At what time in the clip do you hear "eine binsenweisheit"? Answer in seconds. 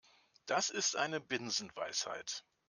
0.95-2.43